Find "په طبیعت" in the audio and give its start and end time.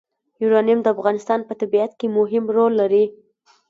1.45-1.91